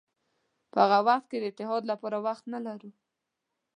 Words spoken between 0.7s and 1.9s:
په هغه وخت کې د اتحاد